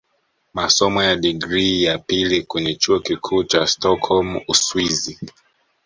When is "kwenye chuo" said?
2.43-2.99